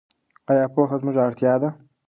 [0.51, 1.69] ایا پوهه زموږ اړتیا ده؟